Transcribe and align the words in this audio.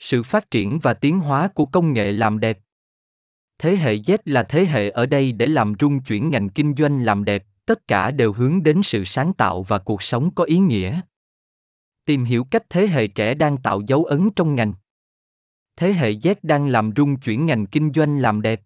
Sự 0.00 0.22
phát 0.22 0.50
triển 0.50 0.78
và 0.78 0.94
tiến 0.94 1.20
hóa 1.20 1.48
của 1.48 1.66
công 1.66 1.92
nghệ 1.92 2.12
làm 2.12 2.40
đẹp. 2.40 2.58
Thế 3.58 3.76
hệ 3.76 3.96
Z 3.96 4.18
là 4.24 4.42
thế 4.42 4.66
hệ 4.66 4.90
ở 4.90 5.06
đây 5.06 5.32
để 5.32 5.46
làm 5.46 5.72
rung 5.80 6.02
chuyển 6.02 6.30
ngành 6.30 6.48
kinh 6.48 6.74
doanh 6.78 7.04
làm 7.04 7.24
đẹp, 7.24 7.46
tất 7.66 7.88
cả 7.88 8.10
đều 8.10 8.32
hướng 8.32 8.62
đến 8.62 8.82
sự 8.82 9.04
sáng 9.04 9.32
tạo 9.32 9.62
và 9.62 9.78
cuộc 9.78 10.02
sống 10.02 10.34
có 10.34 10.44
ý 10.44 10.58
nghĩa. 10.58 11.00
Tìm 12.04 12.24
hiểu 12.24 12.44
cách 12.44 12.62
thế 12.70 12.86
hệ 12.86 13.06
trẻ 13.06 13.34
đang 13.34 13.56
tạo 13.56 13.80
dấu 13.86 14.04
ấn 14.04 14.30
trong 14.36 14.54
ngành. 14.54 14.72
Thế 15.76 15.92
hệ 15.92 16.12
Z 16.12 16.34
đang 16.42 16.66
làm 16.66 16.92
rung 16.96 17.16
chuyển 17.16 17.46
ngành 17.46 17.66
kinh 17.66 17.92
doanh 17.94 18.18
làm 18.18 18.42
đẹp. 18.42 18.62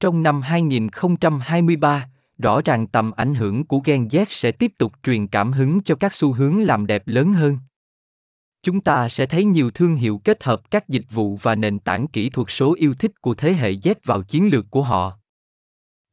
Trong 0.00 0.22
năm 0.22 0.42
2023, 0.42 2.08
rõ 2.38 2.60
ràng 2.64 2.86
tầm 2.86 3.10
ảnh 3.10 3.34
hưởng 3.34 3.64
của 3.64 3.80
Gen 3.84 4.08
Z 4.08 4.24
sẽ 4.28 4.52
tiếp 4.52 4.72
tục 4.78 4.92
truyền 5.02 5.26
cảm 5.26 5.52
hứng 5.52 5.80
cho 5.82 5.94
các 5.94 6.14
xu 6.14 6.32
hướng 6.32 6.62
làm 6.62 6.86
đẹp 6.86 7.02
lớn 7.06 7.32
hơn. 7.32 7.58
Chúng 8.62 8.80
ta 8.80 9.08
sẽ 9.08 9.26
thấy 9.26 9.44
nhiều 9.44 9.70
thương 9.70 9.94
hiệu 9.94 10.20
kết 10.24 10.44
hợp 10.44 10.70
các 10.70 10.88
dịch 10.88 11.04
vụ 11.10 11.36
và 11.42 11.54
nền 11.54 11.78
tảng 11.78 12.06
kỹ 12.06 12.30
thuật 12.30 12.48
số 12.50 12.74
yêu 12.78 12.94
thích 12.94 13.20
của 13.20 13.34
thế 13.34 13.52
hệ 13.52 13.72
Z 13.72 13.94
vào 14.04 14.22
chiến 14.22 14.48
lược 14.52 14.70
của 14.70 14.82
họ. 14.82 15.18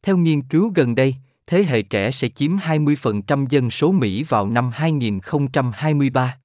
Theo 0.04 0.18
nghiên 0.18 0.42
cứu 0.42 0.72
gần 0.76 0.96
đây, 0.96 1.16
thế 1.48 1.64
hệ 1.64 1.82
trẻ 1.82 2.12
sẽ 2.12 2.30
chiếm 2.30 2.58
20% 2.58 3.46
dân 3.50 3.72
số 3.72 3.92
Mỹ 3.92 4.24
vào 4.24 4.48
năm 4.48 4.72
2023. 4.74 6.38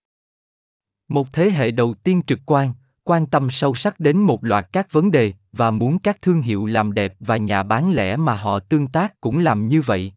Một 1.09 1.32
thế 1.32 1.50
hệ 1.50 1.70
đầu 1.70 1.95
tiên 1.95 2.23
trực 2.26 2.38
quan, 2.46 2.73
quan 3.04 3.26
tâm 3.26 3.51
sâu 3.51 3.74
sắc 3.74 4.01
đến 4.01 4.18
một 4.18 4.45
loạt 4.45 4.66
các 4.73 4.92
vấn 4.92 5.10
đề 5.10 5.32
và 5.52 5.70
muốn 5.70 5.98
các 5.98 6.23
thương 6.23 6.42
hiệu 6.42 6.66
làm 6.66 6.95
đẹp 6.95 7.14
và 7.20 7.37
nhà 7.37 7.62
bán 7.62 7.92
lẻ 7.92 8.16
mà 8.16 8.34
họ 8.34 8.59
tương 8.59 8.87
tác 8.87 9.20
cũng 9.20 9.38
làm 9.38 9.68
như 9.68 9.82
vậy 9.82 10.12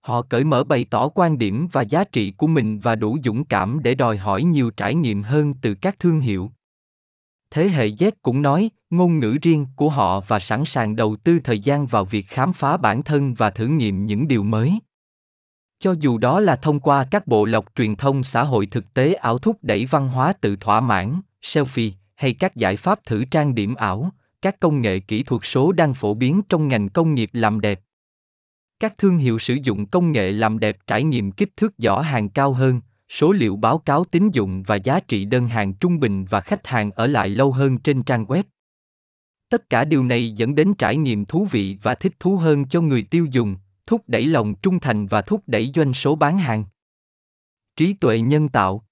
họ 0.00 0.22
cởi 0.22 0.44
mở 0.44 0.64
bày 0.64 0.84
tỏ 0.90 1.08
quan 1.08 1.38
điểm 1.38 1.68
và 1.72 1.82
giá 1.82 2.04
trị 2.04 2.30
của 2.30 2.46
mình 2.46 2.78
và 2.78 2.94
đủ 2.94 3.18
dũng 3.24 3.44
cảm 3.44 3.82
để 3.82 3.94
đòi 3.94 4.16
hỏi 4.16 4.42
nhiều 4.42 4.70
trải 4.70 4.94
nghiệm 4.94 5.22
hơn 5.22 5.54
từ 5.62 5.74
các 5.74 5.98
thương 5.98 6.20
hiệu. 6.20 6.50
Thế 7.50 7.68
hệ 7.68 7.88
z 7.88 8.10
cũng 8.22 8.42
nói, 8.42 8.70
ngôn 8.90 9.18
ngữ 9.18 9.38
riêng 9.42 9.66
của 9.76 9.88
họ 9.88 10.20
và 10.20 10.38
sẵn 10.38 10.64
sàng 10.64 10.96
đầu 10.96 11.16
tư 11.16 11.38
thời 11.44 11.58
gian 11.58 11.86
vào 11.86 12.04
việc 12.04 12.26
khám 12.28 12.52
phá 12.52 12.76
bản 12.76 13.02
thân 13.02 13.34
và 13.34 13.50
thử 13.50 13.66
nghiệm 13.66 14.06
những 14.06 14.28
điều 14.28 14.42
mới. 14.42 14.78
Cho 15.78 15.94
dù 16.00 16.18
đó 16.18 16.40
là 16.40 16.56
thông 16.56 16.80
qua 16.80 17.06
các 17.10 17.26
bộ 17.26 17.44
lọc 17.44 17.64
truyền 17.74 17.96
thông 17.96 18.24
xã 18.24 18.42
hội 18.42 18.66
thực 18.66 18.94
tế 18.94 19.14
ảo 19.14 19.38
thúc 19.38 19.58
đẩy 19.62 19.86
văn 19.86 20.08
hóa 20.08 20.32
tự 20.32 20.56
thỏa 20.56 20.80
mãn, 20.80 21.20
selfie, 21.42 21.90
hay 22.14 22.34
các 22.34 22.56
giải 22.56 22.76
pháp 22.76 23.04
thử 23.04 23.24
trang 23.24 23.54
điểm 23.54 23.74
ảo, 23.74 24.10
các 24.42 24.60
công 24.60 24.80
nghệ 24.80 25.00
kỹ 25.00 25.22
thuật 25.22 25.42
số 25.44 25.72
đang 25.72 25.94
phổ 25.94 26.14
biến 26.14 26.42
trong 26.48 26.68
ngành 26.68 26.88
công 26.88 27.14
nghiệp 27.14 27.30
làm 27.32 27.60
đẹp 27.60 27.80
các 28.80 28.98
thương 28.98 29.18
hiệu 29.18 29.38
sử 29.38 29.54
dụng 29.62 29.86
công 29.86 30.12
nghệ 30.12 30.32
làm 30.32 30.58
đẹp 30.58 30.78
trải 30.86 31.02
nghiệm 31.02 31.32
kích 31.32 31.56
thước 31.56 31.74
giỏ 31.78 31.98
hàng 32.00 32.28
cao 32.28 32.52
hơn, 32.52 32.80
số 33.08 33.32
liệu 33.32 33.56
báo 33.56 33.78
cáo 33.78 34.04
tín 34.04 34.30
dụng 34.30 34.62
và 34.62 34.76
giá 34.76 35.00
trị 35.00 35.24
đơn 35.24 35.46
hàng 35.46 35.74
trung 35.74 36.00
bình 36.00 36.24
và 36.24 36.40
khách 36.40 36.66
hàng 36.66 36.90
ở 36.90 37.06
lại 37.06 37.28
lâu 37.28 37.52
hơn 37.52 37.78
trên 37.78 38.02
trang 38.02 38.24
web. 38.24 38.42
Tất 39.48 39.70
cả 39.70 39.84
điều 39.84 40.04
này 40.04 40.32
dẫn 40.32 40.54
đến 40.54 40.74
trải 40.74 40.96
nghiệm 40.96 41.24
thú 41.24 41.44
vị 41.50 41.78
và 41.82 41.94
thích 41.94 42.12
thú 42.20 42.36
hơn 42.36 42.68
cho 42.68 42.80
người 42.80 43.02
tiêu 43.02 43.26
dùng, 43.30 43.56
thúc 43.86 44.02
đẩy 44.06 44.26
lòng 44.26 44.54
trung 44.54 44.80
thành 44.80 45.06
và 45.06 45.22
thúc 45.22 45.42
đẩy 45.46 45.72
doanh 45.74 45.94
số 45.94 46.16
bán 46.16 46.38
hàng. 46.38 46.64
Trí 47.76 47.94
tuệ 47.94 48.20
nhân 48.20 48.48
tạo. 48.48 48.84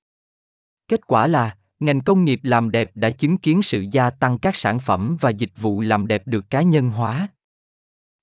Kết 0.88 1.06
quả 1.06 1.26
là, 1.26 1.56
ngành 1.80 2.00
công 2.00 2.24
nghiệp 2.24 2.40
làm 2.42 2.70
đẹp 2.70 2.90
đã 2.94 3.10
chứng 3.10 3.38
kiến 3.38 3.62
sự 3.62 3.84
gia 3.92 4.10
tăng 4.10 4.38
các 4.38 4.56
sản 4.56 4.78
phẩm 4.78 5.16
và 5.20 5.30
dịch 5.30 5.52
vụ 5.56 5.80
làm 5.80 6.06
đẹp 6.06 6.22
được 6.26 6.50
cá 6.50 6.62
nhân 6.62 6.90
hóa 6.90 7.28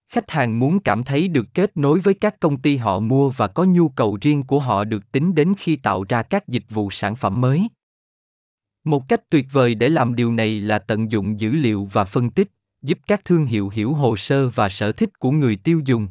khách 0.08 0.32
hàng 0.32 0.60
muốn 0.60 0.80
cảm 0.80 1.04
thấy 1.04 1.28
được 1.28 1.46
kết 1.54 1.78
nối 1.78 2.00
với 2.00 2.14
các 2.14 2.40
công 2.40 2.62
ty 2.62 2.78
họ 2.78 3.00
mua 3.00 3.30
và 3.30 3.48
có 3.48 3.64
nhu 3.64 3.90
cầu 3.90 4.18
riêng 4.22 4.44
của 4.44 4.60
họ 4.60 4.84
được 4.84 5.12
tính 5.12 5.36
đến 5.36 5.54
khi 5.58 5.76
tạo 5.76 6.06
ra 6.10 6.24
các 6.24 6.48
dịch 6.48 6.66
vụ 6.70 6.92
sản 6.92 7.16
phẩm 7.16 7.42
mới. 7.42 7.68
Một 8.84 9.04
cách 9.10 9.30
tuyệt 9.30 9.46
vời 9.52 9.76
để 9.76 9.90
làm 9.90 10.16
điều 10.16 10.32
này 10.32 10.60
là 10.60 10.80
tận 10.80 11.12
dụng 11.12 11.40
dữ 11.40 11.52
liệu 11.52 11.90
và 11.92 12.04
phân 12.04 12.30
tích, 12.30 12.52
giúp 12.82 13.00
các 13.08 13.26
thương 13.26 13.46
hiệu 13.46 13.70
hiểu 13.70 13.94
hồ 13.94 14.18
sơ 14.18 14.50
và 14.50 14.70
sở 14.70 14.92
thích 14.92 15.20
của 15.20 15.32
người 15.32 15.56
tiêu 15.56 15.82
dùng. 15.86 16.08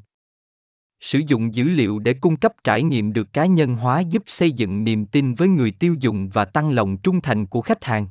Sử 1.01 1.21
dụng 1.27 1.55
dữ 1.55 1.65
liệu 1.65 1.99
để 1.99 2.15
cung 2.15 2.37
cấp 2.37 2.53
trải 2.65 2.83
nghiệm 2.83 3.13
được 3.13 3.33
cá 3.33 3.47
nhân 3.47 3.75
hóa 3.75 4.01
giúp 4.01 4.23
xây 4.27 4.53
dựng 4.53 4.85
niềm 4.85 5.07
tin 5.07 5.35
với 5.35 5.49
người 5.49 5.71
tiêu 5.71 5.95
dùng 6.01 6.29
và 6.29 6.45
tăng 6.45 6.71
lòng 6.71 6.97
trung 6.97 7.21
thành 7.21 7.47
của 7.47 7.61
khách 7.61 7.85
hàng. 7.85 8.09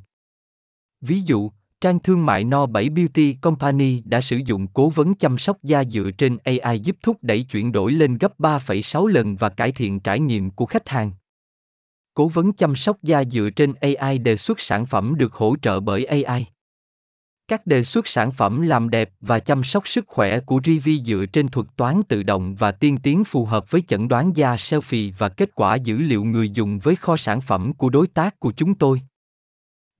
Ví 1.00 1.20
dụ 1.20 1.50
trang 1.84 1.98
thương 1.98 2.26
mại 2.26 2.44
No 2.44 2.66
7 2.66 2.88
Beauty 2.88 3.36
Company 3.40 4.02
đã 4.04 4.20
sử 4.20 4.36
dụng 4.36 4.66
cố 4.66 4.88
vấn 4.88 5.14
chăm 5.14 5.38
sóc 5.38 5.56
da 5.62 5.84
dựa 5.84 6.10
trên 6.18 6.36
AI 6.44 6.80
giúp 6.80 6.96
thúc 7.02 7.16
đẩy 7.22 7.42
chuyển 7.42 7.72
đổi 7.72 7.92
lên 7.92 8.18
gấp 8.18 8.40
3,6 8.40 9.06
lần 9.06 9.36
và 9.36 9.48
cải 9.48 9.72
thiện 9.72 10.00
trải 10.00 10.20
nghiệm 10.20 10.50
của 10.50 10.66
khách 10.66 10.88
hàng. 10.88 11.10
Cố 12.14 12.28
vấn 12.28 12.52
chăm 12.52 12.76
sóc 12.76 12.96
da 13.02 13.24
dựa 13.24 13.50
trên 13.56 13.74
AI 13.74 14.18
đề 14.18 14.36
xuất 14.36 14.60
sản 14.60 14.86
phẩm 14.86 15.14
được 15.16 15.32
hỗ 15.32 15.56
trợ 15.62 15.80
bởi 15.80 16.04
AI. 16.04 16.46
Các 17.48 17.66
đề 17.66 17.84
xuất 17.84 18.08
sản 18.08 18.32
phẩm 18.32 18.62
làm 18.62 18.90
đẹp 18.90 19.10
và 19.20 19.38
chăm 19.38 19.64
sóc 19.64 19.88
sức 19.88 20.04
khỏe 20.08 20.40
của 20.40 20.60
Rivi 20.64 21.02
dựa 21.04 21.24
trên 21.32 21.48
thuật 21.48 21.66
toán 21.76 22.02
tự 22.02 22.22
động 22.22 22.54
và 22.54 22.72
tiên 22.72 22.98
tiến 23.02 23.24
phù 23.24 23.44
hợp 23.44 23.70
với 23.70 23.80
chẩn 23.80 24.08
đoán 24.08 24.36
da 24.36 24.56
selfie 24.56 25.12
và 25.18 25.28
kết 25.28 25.54
quả 25.54 25.74
dữ 25.74 25.98
liệu 25.98 26.24
người 26.24 26.50
dùng 26.50 26.78
với 26.78 26.96
kho 26.96 27.16
sản 27.16 27.40
phẩm 27.40 27.72
của 27.72 27.90
đối 27.90 28.06
tác 28.06 28.40
của 28.40 28.52
chúng 28.56 28.74
tôi. 28.74 29.00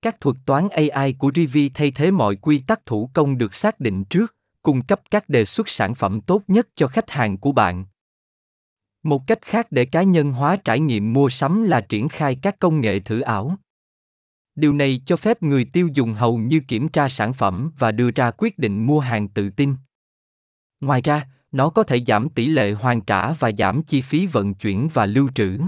Các 0.04 0.20
thuật 0.20 0.36
toán 0.46 0.68
AI 0.68 1.12
của 1.12 1.30
Rivi 1.34 1.68
thay 1.68 1.90
thế 1.90 2.10
mọi 2.10 2.36
quy 2.36 2.58
tắc 2.58 2.86
thủ 2.86 3.10
công 3.14 3.38
được 3.38 3.54
xác 3.54 3.80
định 3.80 4.04
trước, 4.04 4.36
cung 4.62 4.82
cấp 4.82 5.00
các 5.10 5.28
đề 5.28 5.44
xuất 5.44 5.68
sản 5.68 5.94
phẩm 5.94 6.20
tốt 6.20 6.42
nhất 6.48 6.68
cho 6.74 6.88
khách 6.88 7.10
hàng 7.10 7.38
của 7.38 7.52
bạn. 7.52 7.84
Một 9.02 9.22
cách 9.26 9.38
khác 9.42 9.66
để 9.70 9.84
cá 9.84 10.02
nhân 10.02 10.32
hóa 10.32 10.56
trải 10.56 10.80
nghiệm 10.80 11.12
mua 11.12 11.28
sắm 11.28 11.62
là 11.64 11.80
triển 11.80 12.08
khai 12.08 12.38
các 12.42 12.58
công 12.58 12.80
nghệ 12.80 13.00
thử 13.00 13.20
ảo. 13.20 13.56
Điều 14.54 14.72
này 14.72 15.02
cho 15.06 15.16
phép 15.16 15.42
người 15.42 15.64
tiêu 15.64 15.88
dùng 15.94 16.14
hầu 16.14 16.38
như 16.38 16.60
kiểm 16.68 16.88
tra 16.88 17.08
sản 17.08 17.32
phẩm 17.32 17.72
và 17.78 17.92
đưa 17.92 18.10
ra 18.10 18.30
quyết 18.30 18.58
định 18.58 18.86
mua 18.86 19.00
hàng 19.00 19.28
tự 19.28 19.50
tin. 19.50 19.74
Ngoài 20.80 21.00
ra, 21.00 21.26
nó 21.52 21.70
có 21.70 21.82
thể 21.82 22.04
giảm 22.06 22.28
tỷ 22.28 22.46
lệ 22.46 22.72
hoàn 22.72 23.00
trả 23.00 23.32
và 23.32 23.52
giảm 23.58 23.82
chi 23.82 24.02
phí 24.02 24.26
vận 24.26 24.54
chuyển 24.54 24.88
và 24.92 25.06
lưu 25.06 25.28
trữ. 25.34 25.58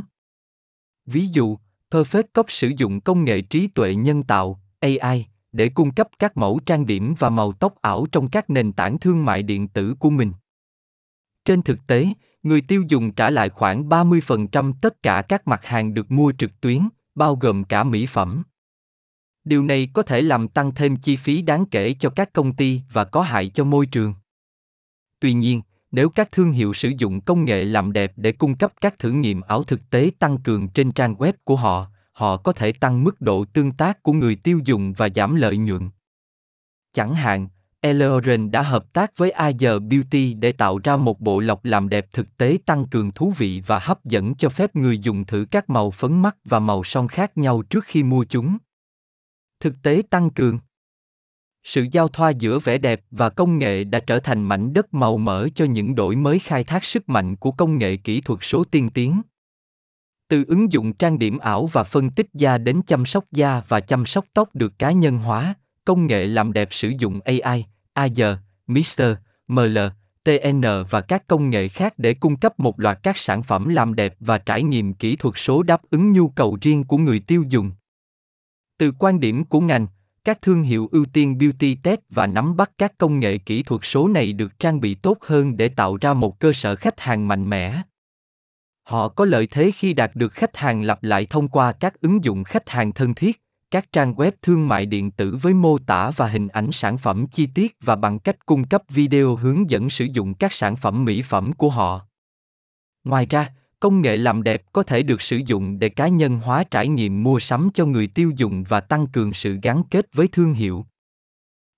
Ví 1.07 1.27
dụ, 1.27 1.59
Perfect 1.91 2.23
Cop 2.35 2.51
sử 2.51 2.73
dụng 2.77 3.01
công 3.01 3.25
nghệ 3.25 3.41
trí 3.41 3.67
tuệ 3.67 3.95
nhân 3.95 4.23
tạo 4.23 4.61
AI 4.81 5.27
để 5.53 5.69
cung 5.69 5.95
cấp 5.95 6.09
các 6.19 6.37
mẫu 6.37 6.61
trang 6.67 6.87
điểm 6.87 7.15
và 7.19 7.31
màu 7.31 7.53
tóc 7.53 7.75
ảo 7.81 8.07
trong 8.13 8.31
các 8.31 8.51
nền 8.51 8.73
tảng 8.73 8.99
thương 8.99 9.25
mại 9.25 9.43
điện 9.43 9.69
tử 9.69 9.95
của 9.99 10.11
mình. 10.11 10.33
Trên 11.45 11.63
thực 11.63 11.79
tế, 11.87 12.07
người 12.43 12.61
tiêu 12.61 12.83
dùng 12.89 13.13
trả 13.13 13.31
lại 13.31 13.49
khoảng 13.49 13.89
30% 13.89 14.73
tất 14.81 15.03
cả 15.03 15.23
các 15.29 15.49
mặt 15.49 15.65
hàng 15.65 15.95
được 15.95 16.11
mua 16.11 16.33
trực 16.39 16.61
tuyến, 16.61 16.89
bao 17.15 17.37
gồm 17.37 17.65
cả 17.65 17.85
mỹ 17.85 18.07
phẩm. 18.07 18.43
Điều 19.45 19.63
này 19.63 19.89
có 19.93 20.03
thể 20.03 20.23
làm 20.23 20.49
tăng 20.49 20.75
thêm 20.75 20.97
chi 20.97 21.17
phí 21.17 21.43
đáng 21.43 21.67
kể 21.67 21.95
cho 21.99 22.11
các 22.11 22.33
công 22.33 22.57
ty 22.57 22.81
và 22.93 23.05
có 23.05 23.23
hại 23.23 23.49
cho 23.49 23.65
môi 23.65 23.87
trường. 23.87 24.15
Tuy 25.21 25.33
nhiên, 25.33 25.63
nếu 25.91 26.09
các 26.09 26.33
thương 26.33 26.53
hiệu 26.53 26.75
sử 26.75 26.93
dụng 26.99 27.21
công 27.21 27.45
nghệ 27.45 27.65
làm 27.65 27.93
đẹp 27.93 28.13
để 28.17 28.33
cung 28.33 28.57
cấp 28.57 28.73
các 28.81 28.99
thử 28.99 29.11
nghiệm 29.11 29.41
ảo 29.41 29.63
thực 29.63 29.81
tế 29.91 30.11
tăng 30.19 30.39
cường 30.39 30.69
trên 30.69 30.93
trang 30.93 31.15
web 31.15 31.33
của 31.45 31.57
họ 31.57 31.87
họ 32.13 32.37
có 32.37 32.53
thể 32.53 32.73
tăng 32.73 33.05
mức 33.05 33.21
độ 33.21 33.45
tương 33.45 33.73
tác 33.73 34.03
của 34.03 34.13
người 34.13 34.37
tiêu 34.37 34.61
dùng 34.65 34.93
và 34.93 35.09
giảm 35.15 35.35
lợi 35.35 35.57
nhuận 35.57 35.91
chẳng 36.97 37.15
hạn, 37.15 37.49
Eleoren 37.81 38.51
đã 38.51 38.63
hợp 38.63 38.93
tác 38.93 39.17
với 39.17 39.31
Ayer 39.31 39.83
Beauty 39.83 40.35
để 40.35 40.53
tạo 40.53 40.79
ra 40.85 40.97
một 40.97 41.21
bộ 41.21 41.41
lọc 41.41 41.65
làm 41.65 41.89
đẹp 41.89 42.07
thực 42.13 42.37
tế 42.37 42.59
tăng 42.67 42.87
cường 42.89 43.13
thú 43.13 43.33
vị 43.37 43.63
và 43.67 43.79
hấp 43.79 44.05
dẫn 44.05 44.35
cho 44.35 44.49
phép 44.49 44.77
người 44.77 44.99
dùng 44.99 45.25
thử 45.25 45.47
các 45.51 45.71
màu 45.71 45.91
phấn 45.91 46.23
mắt 46.23 46.37
và 46.45 46.59
màu 46.59 46.85
son 46.85 47.09
khác 47.09 47.39
nhau 47.39 47.63
trước 47.63 47.85
khi 47.85 48.03
mua 48.03 48.25
chúng. 48.25 48.57
Thực 49.61 49.75
tế 49.83 50.03
tăng 50.11 50.31
cường 50.31 50.59
sự 51.67 51.87
giao 51.93 52.09
thoa 52.09 52.31
giữa 52.31 52.59
vẻ 52.59 52.79
đẹp 52.79 53.01
và 53.11 53.31
công 53.31 53.59
nghệ 53.59 53.85
đã 53.85 54.01
trở 54.01 54.19
thành 54.19 54.43
mảnh 54.43 54.73
đất 54.73 54.95
màu 54.95 55.19
mỡ 55.19 55.49
cho 55.55 55.65
những 55.65 55.95
đổi 55.95 56.17
mới 56.17 56.39
khai 56.39 56.65
thác 56.65 56.85
sức 56.85 57.09
mạnh 57.09 57.37
của 57.37 57.51
công 57.51 57.79
nghệ 57.79 57.97
kỹ 57.97 58.21
thuật 58.21 58.39
số 58.43 58.65
tiên 58.65 58.91
tiến 58.91 59.23
từ 60.29 60.45
ứng 60.49 60.73
dụng 60.73 60.93
trang 60.93 61.19
điểm 61.19 61.39
ảo 61.39 61.67
và 61.67 61.83
phân 61.83 62.11
tích 62.11 62.27
da 62.35 62.59
đến 62.59 62.81
chăm 62.87 63.07
sóc 63.07 63.25
da 63.33 63.63
và 63.69 63.81
chăm 63.81 64.07
sóc 64.07 64.25
tóc 64.35 64.55
được 64.55 64.79
cá 64.79 64.91
nhân 64.91 65.19
hóa 65.19 65.55
công 65.85 66.07
nghệ 66.07 66.27
làm 66.27 66.53
đẹp 66.53 66.69
sử 66.71 66.93
dụng 66.99 67.21
ai 67.21 67.67
AR, 67.93 68.21
Mr, 68.67 69.03
ML, 69.49 69.79
TN 70.25 70.63
và 70.91 71.01
các 71.01 71.27
công 71.27 71.51
nghệ 71.51 71.69
khác 71.69 71.95
để 71.99 72.15
cung 72.15 72.37
cấp 72.37 72.61
một 72.61 72.81
loạt 72.81 72.99
các 73.03 73.19
sản 73.19 73.43
phẩm 73.43 73.69
làm 73.69 73.95
đẹp 73.95 74.15
và 74.21 74.39
trải 74.39 74.63
nghiệm 74.63 74.95
kỹ 74.95 75.17
thuật 75.17 75.35
số 75.37 75.63
đáp 75.63 75.83
ứng 75.91 76.13
nhu 76.13 76.29
cầu 76.29 76.59
riêng 76.61 76.85
của 76.85 76.99
người 76.99 77.21
tiêu 77.21 77.45
dùng. 77.49 77.71
Từ 78.79 78.93
quan 78.99 79.21
điểm 79.21 79.45
của 79.45 79.61
ngành, 79.61 79.87
các 80.27 80.43
thương 80.43 80.63
hiệu 80.63 80.89
ưu 80.93 81.05
tiên 81.05 81.39
beauty 81.39 81.75
tech 81.75 82.01
và 82.11 82.27
nắm 82.27 82.57
bắt 82.57 82.71
các 82.79 82.99
công 82.99 83.21
nghệ 83.21 83.39
kỹ 83.39 83.63
thuật 83.63 83.81
số 83.85 84.09
này 84.09 84.33
được 84.33 84.59
trang 84.59 84.81
bị 84.81 84.95
tốt 84.95 85.19
hơn 85.21 85.57
để 85.57 85.69
tạo 85.69 85.97
ra 86.01 86.15
một 86.15 86.41
cơ 86.41 86.53
sở 86.53 86.77
khách 86.77 87.01
hàng 87.01 87.29
mạnh 87.29 87.51
mẽ. 87.51 87.83
Họ 88.83 89.09
có 89.09 89.25
lợi 89.25 89.47
thế 89.47 89.71
khi 89.71 89.93
đạt 89.93 90.11
được 90.15 90.33
khách 90.33 90.57
hàng 90.57 90.83
lặp 90.83 91.03
lại 91.03 91.27
thông 91.27 91.49
qua 91.49 91.73
các 91.73 92.01
ứng 92.01 92.25
dụng 92.25 92.45
khách 92.45 92.69
hàng 92.69 92.93
thân 92.93 93.15
thiết, 93.15 93.43
các 93.71 93.93
trang 93.93 94.15
web 94.15 94.33
thương 94.43 94.69
mại 94.69 94.87
điện 94.87 95.11
tử 95.11 95.39
với 95.43 95.55
mô 95.55 95.79
tả 95.79 96.11
và 96.11 96.27
hình 96.27 96.49
ảnh 96.49 96.73
sản 96.73 96.99
phẩm 96.99 97.27
chi 97.27 97.49
tiết 97.55 97.77
và 97.81 97.97
bằng 97.97 98.19
cách 98.19 98.47
cung 98.47 98.65
cấp 98.65 98.83
video 98.89 99.37
hướng 99.37 99.71
dẫn 99.71 99.91
sử 99.91 100.07
dụng 100.13 100.35
các 100.35 100.53
sản 100.53 100.77
phẩm 100.77 101.05
mỹ 101.05 101.23
phẩm 101.23 101.53
của 101.53 101.71
họ. 101.71 102.07
Ngoài 103.05 103.27
ra 103.31 103.53
công 103.81 104.03
nghệ 104.03 104.17
làm 104.17 104.43
đẹp 104.43 104.63
có 104.73 104.83
thể 104.83 105.03
được 105.03 105.23
sử 105.23 105.41
dụng 105.47 105.79
để 105.79 105.89
cá 105.89 106.09
nhân 106.09 106.41
hóa 106.41 106.65
trải 106.71 106.89
nghiệm 106.89 107.23
mua 107.23 107.41
sắm 107.41 107.71
cho 107.75 107.87
người 107.87 108.07
tiêu 108.07 108.33
dùng 108.37 108.65
và 108.69 108.81
tăng 108.81 109.07
cường 109.07 109.35
sự 109.35 109.59
gắn 109.63 109.83
kết 109.91 110.07
với 110.13 110.29
thương 110.29 110.53
hiệu. 110.53 110.87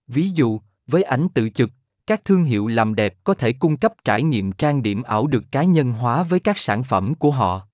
Ví 0.07 0.29
dụ, 0.29 0.61
với 0.87 1.03
ảnh 1.03 1.29
tự 1.35 1.51
chụp, 1.51 1.71
các 2.07 2.25
thương 2.25 2.45
hiệu 2.45 2.67
làm 2.67 2.95
đẹp 2.95 3.25
có 3.25 3.35
thể 3.35 3.53
cung 3.53 3.77
cấp 3.77 3.93
trải 4.05 4.23
nghiệm 4.23 4.53
trang 4.53 4.83
điểm 4.83 5.03
ảo 5.03 5.27
được 5.27 5.45
cá 5.53 5.63
nhân 5.63 5.93
hóa 5.93 6.23
với 6.23 6.41
các 6.41 6.59
sản 6.59 6.85
phẩm 6.85 7.15
của 7.15 7.31
họ. 7.31 7.69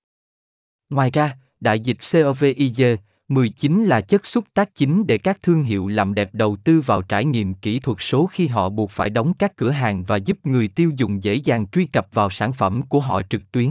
Ngoài 0.90 1.10
ra, 1.10 1.36
đại 1.60 1.80
dịch 1.80 1.96
COVID-19 1.98 3.84
là 3.84 4.00
chất 4.00 4.26
xúc 4.26 4.44
tác 4.54 4.74
chính 4.74 5.06
để 5.06 5.18
các 5.18 5.42
thương 5.42 5.62
hiệu 5.62 5.88
làm 5.88 6.14
đẹp 6.14 6.30
đầu 6.32 6.56
tư 6.64 6.80
vào 6.80 7.02
trải 7.02 7.24
nghiệm 7.24 7.54
kỹ 7.54 7.80
thuật 7.80 7.98
số 8.00 8.26
khi 8.26 8.46
họ 8.46 8.68
buộc 8.68 8.90
phải 8.90 9.10
đóng 9.10 9.34
các 9.34 9.56
cửa 9.56 9.70
hàng 9.70 10.04
và 10.04 10.16
giúp 10.16 10.46
người 10.46 10.68
tiêu 10.68 10.90
dùng 10.96 11.22
dễ 11.22 11.34
dàng 11.34 11.66
truy 11.66 11.86
cập 11.86 12.08
vào 12.12 12.30
sản 12.30 12.52
phẩm 12.52 12.82
của 12.82 13.00
họ 13.00 13.22
trực 13.30 13.52
tuyến. 13.52 13.70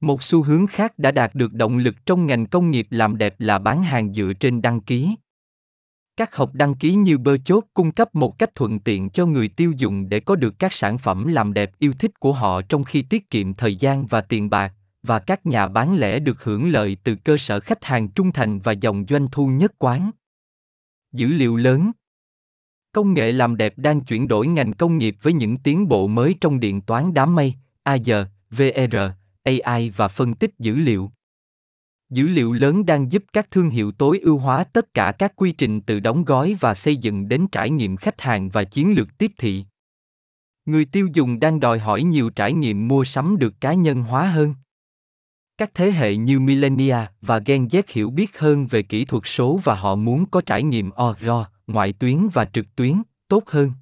Một 0.00 0.22
xu 0.22 0.42
hướng 0.42 0.66
khác 0.66 0.98
đã 0.98 1.10
đạt 1.10 1.34
được 1.34 1.52
động 1.52 1.78
lực 1.78 2.06
trong 2.06 2.26
ngành 2.26 2.46
công 2.46 2.70
nghiệp 2.70 2.86
làm 2.90 3.18
đẹp 3.18 3.34
là 3.38 3.58
bán 3.58 3.82
hàng 3.82 4.12
dựa 4.12 4.32
trên 4.40 4.62
đăng 4.62 4.80
ký. 4.80 5.14
Các 6.16 6.36
hộp 6.36 6.54
đăng 6.54 6.74
ký 6.74 6.94
như 6.94 7.18
bơ 7.18 7.36
chốt 7.36 7.64
cung 7.74 7.92
cấp 7.92 8.14
một 8.14 8.38
cách 8.38 8.54
thuận 8.54 8.80
tiện 8.80 9.10
cho 9.10 9.26
người 9.26 9.48
tiêu 9.48 9.72
dùng 9.76 10.08
để 10.08 10.20
có 10.20 10.36
được 10.36 10.58
các 10.58 10.72
sản 10.72 10.98
phẩm 10.98 11.26
làm 11.26 11.52
đẹp 11.52 11.70
yêu 11.78 11.92
thích 11.98 12.20
của 12.20 12.32
họ 12.32 12.62
trong 12.62 12.84
khi 12.84 13.02
tiết 13.02 13.30
kiệm 13.30 13.54
thời 13.54 13.76
gian 13.76 14.06
và 14.06 14.20
tiền 14.20 14.50
bạc, 14.50 14.72
và 15.02 15.18
các 15.18 15.46
nhà 15.46 15.68
bán 15.68 15.98
lẻ 15.98 16.18
được 16.18 16.44
hưởng 16.44 16.70
lợi 16.70 16.96
từ 17.04 17.14
cơ 17.14 17.36
sở 17.36 17.60
khách 17.60 17.84
hàng 17.84 18.08
trung 18.08 18.32
thành 18.32 18.58
và 18.58 18.72
dòng 18.72 19.04
doanh 19.08 19.26
thu 19.32 19.46
nhất 19.46 19.72
quán. 19.78 20.10
Dữ 21.12 21.28
liệu 21.28 21.56
lớn 21.56 21.90
Công 22.92 23.14
nghệ 23.14 23.32
làm 23.32 23.56
đẹp 23.56 23.74
đang 23.76 24.00
chuyển 24.00 24.28
đổi 24.28 24.46
ngành 24.46 24.72
công 24.72 24.98
nghiệp 24.98 25.16
với 25.22 25.32
những 25.32 25.56
tiến 25.56 25.88
bộ 25.88 26.06
mới 26.06 26.34
trong 26.40 26.60
điện 26.60 26.80
toán 26.80 27.14
đám 27.14 27.34
mây, 27.34 27.54
AR, 27.82 28.10
VR, 28.50 28.96
AI 29.48 29.90
và 29.90 30.08
phân 30.08 30.34
tích 30.34 30.54
dữ 30.58 30.74
liệu. 30.74 31.10
Dữ 32.10 32.28
liệu 32.28 32.52
lớn 32.52 32.86
đang 32.86 33.12
giúp 33.12 33.24
các 33.32 33.50
thương 33.50 33.70
hiệu 33.70 33.92
tối 33.92 34.18
ưu 34.18 34.38
hóa 34.38 34.64
tất 34.64 34.94
cả 34.94 35.12
các 35.18 35.32
quy 35.36 35.52
trình 35.52 35.80
từ 35.80 36.00
đóng 36.00 36.24
gói 36.24 36.56
và 36.60 36.74
xây 36.74 36.96
dựng 36.96 37.28
đến 37.28 37.46
trải 37.52 37.70
nghiệm 37.70 37.96
khách 37.96 38.20
hàng 38.20 38.48
và 38.48 38.64
chiến 38.64 38.94
lược 38.96 39.18
tiếp 39.18 39.32
thị. 39.38 39.64
Người 40.64 40.84
tiêu 40.84 41.08
dùng 41.12 41.40
đang 41.40 41.60
đòi 41.60 41.78
hỏi 41.78 42.02
nhiều 42.02 42.30
trải 42.30 42.52
nghiệm 42.52 42.88
mua 42.88 43.04
sắm 43.04 43.38
được 43.38 43.54
cá 43.60 43.74
nhân 43.74 44.02
hóa 44.02 44.30
hơn. 44.30 44.54
Các 45.58 45.70
thế 45.74 45.90
hệ 45.90 46.16
như 46.16 46.40
Millennia 46.40 46.96
và 47.20 47.38
Gen 47.38 47.66
Z 47.66 47.82
hiểu 47.88 48.10
biết 48.10 48.38
hơn 48.38 48.66
về 48.66 48.82
kỹ 48.82 49.04
thuật 49.04 49.22
số 49.26 49.60
và 49.64 49.74
họ 49.74 49.94
muốn 49.94 50.26
có 50.30 50.40
trải 50.46 50.62
nghiệm 50.62 50.90
ORO, 51.02 51.46
ngoại 51.66 51.92
tuyến 51.92 52.28
và 52.32 52.44
trực 52.44 52.76
tuyến, 52.76 53.02
tốt 53.28 53.42
hơn. 53.46 53.72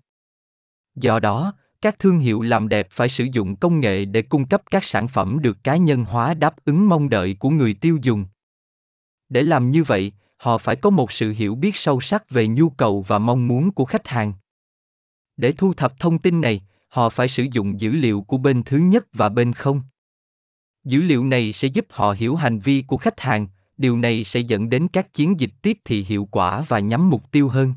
Do 0.95 1.21
đó, 1.21 1.53
các 1.81 1.99
thương 1.99 2.19
hiệu 2.19 2.43
làm 2.43 2.69
đẹp 2.69 2.88
phải 2.90 3.08
sử 3.08 3.25
dụng 3.32 3.56
công 3.56 3.81
nghệ 3.81 4.05
để 4.05 4.23
cung 4.23 4.46
cấp 4.46 4.62
các 4.70 4.84
sản 4.84 5.08
phẩm 5.08 5.38
được 5.43 5.64
cá 5.64 5.76
nhân 5.76 6.05
hóa 6.05 6.34
đáp 6.34 6.55
ứng 6.64 6.88
mong 6.88 7.08
đợi 7.08 7.37
của 7.38 7.50
người 7.50 7.75
tiêu 7.75 7.99
dùng. 8.02 8.25
Để 9.28 9.43
làm 9.43 9.70
như 9.70 9.84
vậy, 9.84 10.12
họ 10.37 10.58
phải 10.58 10.76
có 10.76 10.90
một 10.90 11.12
sự 11.12 11.32
hiểu 11.37 11.55
biết 11.55 11.76
sâu 11.76 12.00
sắc 12.00 12.31
về 12.31 12.46
nhu 12.46 12.70
cầu 12.70 13.05
và 13.08 13.19
mong 13.19 13.49
muốn 13.49 13.73
của 13.73 13.84
khách 13.84 14.08
hàng. 14.08 14.32
Để 15.37 15.52
thu 15.52 15.75
thập 15.75 15.99
thông 15.99 16.19
tin 16.19 16.40
này, 16.40 16.62
họ 16.88 17.08
phải 17.08 17.28
sử 17.28 17.46
dụng 17.52 17.81
dữ 17.81 17.93
liệu 17.93 18.22
của 18.22 18.38
bên 18.38 18.62
thứ 18.62 18.76
nhất 18.76 19.06
và 19.12 19.29
bên 19.29 19.52
không. 19.52 19.82
Dữ 20.84 21.02
liệu 21.02 21.25
này 21.25 21.52
sẽ 21.52 21.69
giúp 21.69 21.87
họ 21.90 22.12
hiểu 22.12 22.37
hành 22.37 22.58
vi 22.58 22.84
của 22.87 22.96
khách 22.96 23.20
hàng, 23.20 23.49
điều 23.76 23.99
này 23.99 24.25
sẽ 24.25 24.40
dẫn 24.40 24.70
đến 24.70 24.88
các 24.88 25.12
chiến 25.12 25.40
dịch 25.40 25.50
tiếp 25.62 25.79
thị 25.84 26.05
hiệu 26.08 26.29
quả 26.31 26.64
và 26.69 26.79
nhắm 26.79 27.11
mục 27.11 27.31
tiêu 27.31 27.49
hơn. 27.49 27.75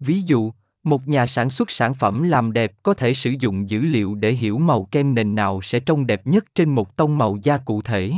Ví 0.00 0.20
dụ 0.20 0.52
một 0.86 1.08
nhà 1.08 1.26
sản 1.26 1.50
xuất 1.50 1.70
sản 1.70 1.94
phẩm 1.94 2.22
làm 2.22 2.52
đẹp 2.52 2.72
có 2.82 2.94
thể 2.94 3.14
sử 3.14 3.30
dụng 3.40 3.70
dữ 3.70 3.80
liệu 3.80 4.14
để 4.14 4.32
hiểu 4.32 4.58
màu 4.58 4.84
kem 4.84 5.14
nền 5.14 5.34
nào 5.34 5.62
sẽ 5.62 5.80
trông 5.80 6.06
đẹp 6.06 6.26
nhất 6.26 6.44
trên 6.54 6.74
một 6.74 6.96
tông 6.96 7.18
màu 7.18 7.38
da 7.42 7.58
cụ 7.58 7.82
thể. 7.82 8.12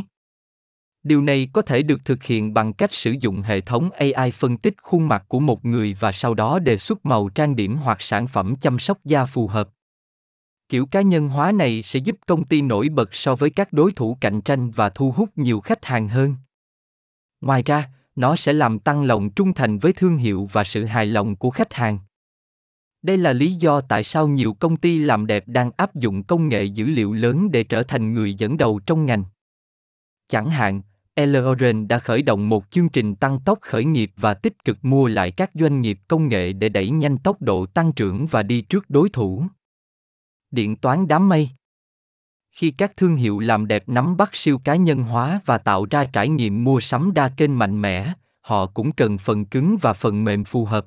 Điều 1.03 1.23
này 1.23 1.49
có 1.53 1.63
thể 1.63 1.83
được 1.83 2.05
thực 2.05 2.23
hiện 2.23 2.55
bằng 2.55 2.73
cách 2.73 2.95
sử 2.95 3.15
dụng 3.21 3.43
hệ 3.43 3.61
thống 3.61 3.91
AI 3.91 4.31
phân 4.31 4.57
tích 4.57 4.75
khuôn 4.83 5.09
mặt 5.09 5.25
của 5.29 5.41
một 5.41 5.65
người 5.65 5.97
và 6.01 6.13
sau 6.13 6.35
đó 6.35 6.59
đề 6.59 6.77
xuất 6.77 7.07
màu 7.07 7.29
trang 7.29 7.57
điểm 7.57 7.77
hoặc 7.77 8.03
sản 8.03 8.27
phẩm 8.27 8.57
chăm 8.57 8.79
sóc 8.79 8.99
da 9.05 9.25
phù 9.25 9.49
hợp. 9.49 9.69
Kiểu 10.69 10.87
cá 10.87 11.01
nhân 11.01 11.29
hóa 11.29 11.53
này 11.53 11.83
sẽ 11.83 11.99
giúp 11.99 12.17
công 12.27 12.45
ty 12.45 12.63
nổi 12.63 12.89
bật 12.89 13.15
so 13.15 13.35
với 13.35 13.51
các 13.51 13.73
đối 13.73 13.93
thủ 13.93 14.19
cạnh 14.21 14.41
tranh 14.41 14.71
và 14.71 14.89
thu 14.89 15.11
hút 15.11 15.29
nhiều 15.37 15.61
khách 15.61 15.85
hàng 15.85 16.09
hơn. 16.09 16.35
Ngoài 17.41 17.63
ra, 17.63 17.89
nó 18.17 18.37
sẽ 18.37 18.53
làm 18.53 18.79
tăng 18.79 19.05
lòng 19.05 19.31
trung 19.31 19.55
thành 19.55 19.79
với 19.79 19.93
thương 19.93 20.17
hiệu 20.17 20.49
và 20.53 20.65
sự 20.65 20.85
hài 20.85 21.07
lòng 21.07 21.37
của 21.37 21.51
khách 21.51 21.75
hàng. 21.75 21.99
Đây 23.03 23.17
là 23.17 23.33
lý 23.33 23.53
do 23.53 23.81
tại 23.81 24.05
sao 24.05 24.29
nhiều 24.29 24.57
công 24.61 24.77
ty 24.77 24.99
làm 24.99 25.27
đẹp 25.27 25.45
đang 25.47 25.71
áp 25.77 25.95
dụng 25.95 26.23
công 26.23 26.49
nghệ 26.49 26.65
dữ 26.65 26.87
liệu 26.87 27.13
lớn 27.13 27.51
để 27.51 27.65
trở 27.65 27.83
thành 27.83 28.13
người 28.13 28.35
dẫn 28.35 28.57
đầu 28.57 28.81
trong 28.87 29.07
ngành. 29.07 29.25
Chẳng 30.29 30.51
hạn, 30.51 30.83
L'Oreal 31.17 31.87
đã 31.87 31.99
khởi 31.99 32.23
động 32.23 32.49
một 32.49 32.65
chương 32.71 32.89
trình 32.89 33.15
tăng 33.15 33.41
tốc 33.41 33.59
khởi 33.61 33.85
nghiệp 33.85 34.11
và 34.17 34.35
tích 34.35 34.65
cực 34.65 34.85
mua 34.85 35.07
lại 35.07 35.31
các 35.31 35.51
doanh 35.55 35.81
nghiệp 35.81 35.99
công 36.09 36.29
nghệ 36.29 36.53
để 36.53 36.69
đẩy 36.69 36.91
nhanh 36.91 37.19
tốc 37.19 37.43
độ 37.43 37.67
tăng 37.67 37.93
trưởng 37.93 38.27
và 38.27 38.43
đi 38.43 38.61
trước 38.61 38.91
đối 38.91 39.09
thủ. 39.09 39.45
Điện 40.51 40.77
toán 40.77 41.09
đám 41.09 41.29
mây 41.29 41.49
Khi 42.53 42.71
các 42.71 42.97
thương 42.97 43.17
hiệu 43.17 43.39
làm 43.39 43.67
đẹp 43.67 43.89
nắm 43.89 44.17
bắt 44.17 44.31
siêu 44.33 44.59
cá 44.59 44.77
nhân 44.77 45.03
hóa 45.03 45.41
và 45.47 45.59
tạo 45.59 45.87
ra 45.91 46.05
trải 46.05 46.29
nghiệm 46.29 46.65
mua 46.65 46.81
sắm 46.81 47.15
đa 47.15 47.29
kênh 47.29 47.59
mạnh 47.59 47.83
mẽ, 47.83 48.13
họ 48.41 48.67
cũng 48.67 48.93
cần 48.93 49.19
phần 49.19 49.45
cứng 49.45 49.77
và 49.81 49.93
phần 49.93 50.25
mềm 50.25 50.45
phù 50.45 50.65
hợp. 50.65 50.87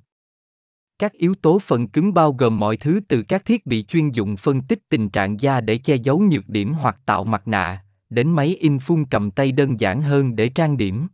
Các 1.01 1.13
yếu 1.13 1.36
tố 1.36 1.59
phần 1.59 1.88
cứng 1.88 2.13
bao 2.13 2.33
gồm 2.33 2.59
mọi 2.59 2.77
thứ 2.77 3.00
từ 3.07 3.24
các 3.24 3.45
thiết 3.45 3.65
bị 3.65 3.83
chuyên 3.83 4.09
dụng 4.09 4.38
phân 4.38 4.62
tích 4.62 4.80
tình 4.89 5.09
trạng 5.09 5.42
da 5.42 5.62
để 5.62 5.77
che 5.77 5.95
giấu 5.95 6.19
nhược 6.19 6.50
điểm 6.50 6.74
hoặc 6.74 6.98
tạo 7.06 7.24
mặt 7.24 7.48
nạ, 7.48 7.83
đến 8.09 8.31
máy 8.31 8.56
in 8.59 8.80
phun 8.80 9.06
cầm 9.06 9.31
tay 9.31 9.51
đơn 9.51 9.80
giản 9.80 10.01
hơn 10.01 10.36
để 10.36 10.50
trang 10.50 10.77
điểm. 10.77 11.07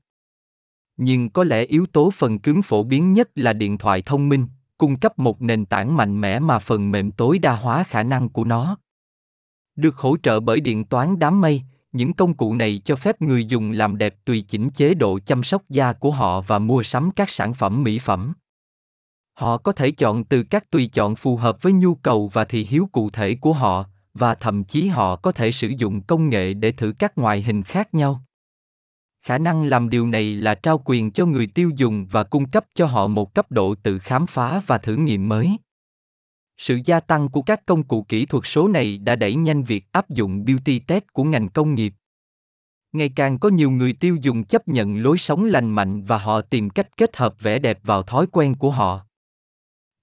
Nhưng 0.98 1.30
có 1.30 1.44
lẽ 1.44 1.66
yếu 1.66 1.86
tố 1.86 2.12
phần 2.12 2.40
cứng 2.40 2.62
phổ 2.62 2.84
biến 2.84 3.14
nhất 3.14 3.30
là 3.36 3.54
điện 3.54 3.78
thoại 3.78 4.02
thông 4.02 4.30
minh, 4.30 4.46
cung 4.78 5.00
cấp 5.00 5.20
một 5.20 5.42
nền 5.42 5.66
tảng 5.66 5.98
mạnh 5.98 6.22
mẽ 6.22 6.40
mà 6.40 6.60
phần 6.60 6.92
mềm 6.92 7.12
tối 7.12 7.40
đa 7.40 7.56
hóa 7.56 7.84
khả 7.84 8.04
năng 8.04 8.30
của 8.30 8.44
nó. 8.44 8.78
Được 9.76 9.96
hỗ 9.96 10.18
trợ 10.18 10.40
bởi 10.40 10.60
điện 10.60 10.86
toán 10.86 11.20
đám 11.20 11.42
mây, 11.42 11.62
những 11.92 12.14
công 12.14 12.34
cụ 12.34 12.54
này 12.54 12.82
cho 12.86 12.96
phép 12.96 13.22
người 13.22 13.46
dùng 13.46 13.72
làm 13.72 13.98
đẹp 13.98 14.16
tùy 14.26 14.42
chỉnh 14.48 14.70
chế 14.70 14.94
độ 14.94 15.20
chăm 15.26 15.44
sóc 15.44 15.62
da 15.70 15.94
của 15.94 16.12
họ 16.12 16.42
và 16.42 16.60
mua 16.60 16.84
sắm 16.84 17.12
các 17.12 17.30
sản 17.30 17.54
phẩm 17.54 17.84
mỹ 17.84 18.00
phẩm. 18.00 18.34
Họ 19.38 19.58
có 19.58 19.72
thể 19.72 19.92
chọn 19.92 20.24
từ 20.24 20.44
các 20.44 20.70
tùy 20.70 20.90
chọn 20.94 21.16
phù 21.16 21.38
hợp 21.38 21.62
với 21.62 21.74
nhu 21.74 21.96
cầu 21.96 22.30
và 22.34 22.46
thị 22.46 22.68
hiếu 22.70 22.90
cụ 22.92 23.10
thể 23.10 23.36
của 23.36 23.54
họ, 23.54 23.86
và 24.14 24.36
thậm 24.36 24.64
chí 24.64 24.88
họ 24.88 25.16
có 25.16 25.32
thể 25.32 25.52
sử 25.52 25.68
dụng 25.78 26.02
công 26.02 26.30
nghệ 26.30 26.54
để 26.54 26.72
thử 26.72 26.94
các 27.00 27.18
ngoại 27.18 27.42
hình 27.42 27.64
khác 27.64 27.94
nhau. 27.94 28.22
Khả 29.22 29.38
năng 29.38 29.64
làm 29.64 29.90
điều 29.90 30.08
này 30.08 30.36
là 30.36 30.56
trao 30.56 30.82
quyền 30.86 31.12
cho 31.12 31.26
người 31.26 31.48
tiêu 31.48 31.72
dùng 31.76 32.08
và 32.12 32.24
cung 32.24 32.50
cấp 32.50 32.66
cho 32.74 32.86
họ 32.86 33.08
một 33.08 33.34
cấp 33.34 33.52
độ 33.52 33.76
tự 33.76 34.00
khám 34.00 34.28
phá 34.28 34.62
và 34.68 34.78
thử 34.78 34.96
nghiệm 34.96 35.30
mới. 35.30 35.58
Sự 36.58 36.80
gia 36.86 37.00
tăng 37.00 37.30
của 37.30 37.42
các 37.42 37.66
công 37.66 37.84
cụ 37.84 38.06
kỹ 38.10 38.26
thuật 38.26 38.44
số 38.48 38.68
này 38.68 38.98
đã 38.98 39.16
đẩy 39.16 39.36
nhanh 39.36 39.64
việc 39.64 39.86
áp 39.92 40.10
dụng 40.10 40.46
beauty 40.46 40.80
test 40.80 41.04
của 41.14 41.24
ngành 41.24 41.50
công 41.50 41.76
nghiệp. 41.76 41.94
Ngày 42.92 43.10
càng 43.16 43.40
có 43.40 43.50
nhiều 43.50 43.72
người 43.72 43.94
tiêu 43.94 44.18
dùng 44.22 44.44
chấp 44.44 44.68
nhận 44.68 44.98
lối 44.98 45.18
sống 45.18 45.46
lành 45.46 45.70
mạnh 45.70 46.04
và 46.04 46.18
họ 46.18 46.42
tìm 46.42 46.70
cách 46.70 46.98
kết 46.98 47.18
hợp 47.18 47.36
vẻ 47.40 47.60
đẹp 47.60 47.80
vào 47.84 48.04
thói 48.04 48.28
quen 48.32 48.56
của 48.56 48.72
họ 48.72 49.07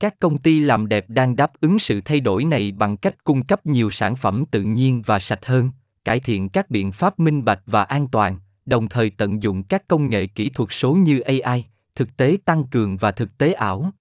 các 0.01 0.15
công 0.21 0.39
ty 0.39 0.61
làm 0.61 0.89
đẹp 0.89 1.05
đang 1.09 1.37
đáp 1.37 1.53
ứng 1.61 1.79
sự 1.79 2.01
thay 2.05 2.21
đổi 2.21 2.45
này 2.45 2.73
bằng 2.73 2.97
cách 2.97 3.25
cung 3.25 3.45
cấp 3.45 3.67
nhiều 3.67 3.91
sản 3.91 4.17
phẩm 4.17 4.45
tự 4.51 4.63
nhiên 4.63 5.03
và 5.07 5.19
sạch 5.19 5.47
hơn 5.47 5.71
cải 6.05 6.21
thiện 6.21 6.49
các 6.49 6.71
biện 6.71 6.93
pháp 6.93 7.19
minh 7.19 7.45
bạch 7.45 7.61
và 7.67 7.83
an 7.83 8.07
toàn 8.13 8.39
đồng 8.67 8.89
thời 8.89 9.11
tận 9.11 9.43
dụng 9.43 9.63
các 9.63 9.89
công 9.89 10.11
nghệ 10.11 10.27
kỹ 10.27 10.51
thuật 10.51 10.69
số 10.73 10.95
như 10.95 11.21
ai 11.21 11.65
thực 11.95 12.17
tế 12.17 12.37
tăng 12.45 12.65
cường 12.65 12.97
và 12.97 13.11
thực 13.11 13.39
tế 13.39 13.53
ảo 13.53 13.93